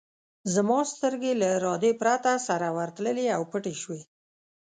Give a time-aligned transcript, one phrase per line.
[0.53, 4.01] زما سترګې له ارادې پرته سره ورتللې او پټې شوې.